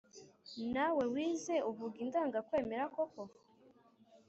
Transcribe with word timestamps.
nawe 0.73 1.03
wize 1.13 1.55
uvuga 1.69 1.95
indangakwemera 2.05 2.85
koko? 2.95 3.21